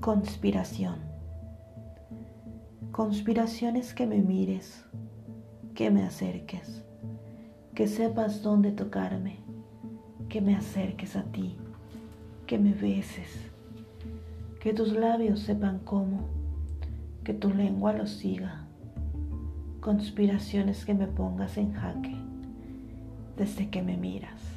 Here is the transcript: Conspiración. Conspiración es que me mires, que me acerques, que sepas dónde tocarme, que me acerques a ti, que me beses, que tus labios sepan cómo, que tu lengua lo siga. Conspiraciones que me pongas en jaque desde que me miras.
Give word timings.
Conspiración. 0.00 0.96
Conspiración 2.92 3.76
es 3.76 3.92
que 3.92 4.06
me 4.06 4.20
mires, 4.20 4.84
que 5.74 5.90
me 5.90 6.04
acerques, 6.04 6.84
que 7.74 7.88
sepas 7.88 8.42
dónde 8.42 8.70
tocarme, 8.70 9.38
que 10.28 10.40
me 10.40 10.54
acerques 10.54 11.16
a 11.16 11.24
ti, 11.24 11.56
que 12.46 12.58
me 12.58 12.72
beses, 12.72 13.50
que 14.60 14.72
tus 14.72 14.92
labios 14.92 15.40
sepan 15.40 15.80
cómo, 15.80 16.28
que 17.24 17.34
tu 17.34 17.52
lengua 17.52 17.92
lo 17.92 18.06
siga. 18.06 18.68
Conspiraciones 19.80 20.84
que 20.84 20.94
me 20.94 21.08
pongas 21.08 21.56
en 21.56 21.72
jaque 21.72 22.16
desde 23.36 23.70
que 23.70 23.82
me 23.82 23.96
miras. 23.96 24.55